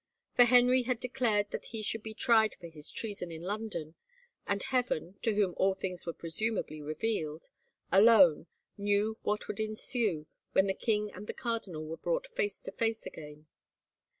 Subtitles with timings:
[0.35, 3.93] For Henry had declared that he should be tried for his trea son in London,
[4.47, 7.49] and Heaven, to whom all things were presumably revealed,
[7.91, 8.47] alone
[8.79, 13.05] knew what would ensue when the king and the cardinal were brought face to face
[13.05, 13.45] again.